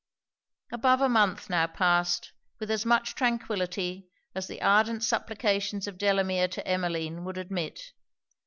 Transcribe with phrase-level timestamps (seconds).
[0.71, 6.47] Above a month now passed with as much tranquillity as the ardent supplications of Delamere
[6.47, 7.91] to Emmeline would admit.